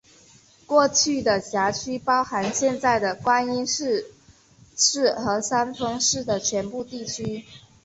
[0.65, 4.07] 过去的辖区包含现在的观音寺
[4.75, 7.45] 市和三丰市的全部地区。